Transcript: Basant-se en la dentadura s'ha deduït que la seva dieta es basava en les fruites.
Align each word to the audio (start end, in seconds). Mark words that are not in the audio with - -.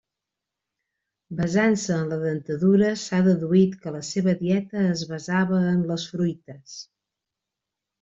Basant-se 1.41 1.99
en 2.05 2.09
la 2.15 2.19
dentadura 2.23 2.91
s'ha 3.03 3.21
deduït 3.29 3.79
que 3.85 3.95
la 3.99 4.03
seva 4.11 4.37
dieta 4.43 4.89
es 4.97 5.09
basava 5.15 5.65
en 5.77 5.89
les 5.95 6.11
fruites. 6.17 6.81